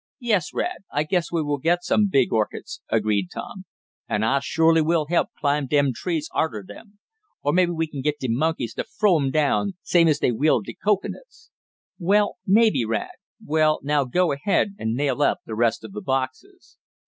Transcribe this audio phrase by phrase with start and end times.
[0.21, 3.65] "Yes, Rad, I guess we will get some big orchids," agreed Tom.
[4.09, 6.97] "An' I shorely will help climb de trees arter 'em.
[7.43, 10.61] Or maybe we kin git de monkeys to frow em down, same as dey will
[10.61, 11.51] de cocoanuts."
[12.47, 13.11] "Maybe, Rad.
[13.45, 16.79] Well, now go ahead and nail up the rest of these boxes.